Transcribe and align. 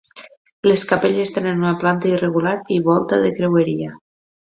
Les 0.71 0.85
capelles 0.91 1.35
tenen 1.35 1.63
una 1.65 1.75
planta 1.85 2.11
irregular 2.15 2.57
i 2.79 2.83
volta 2.91 3.25
de 3.27 3.35
creueria. 3.41 3.97